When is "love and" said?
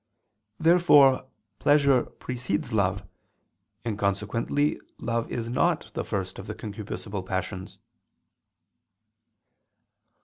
2.73-3.99